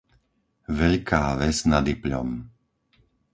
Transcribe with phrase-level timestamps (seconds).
[0.79, 2.29] Veľká Ves nad Ipľom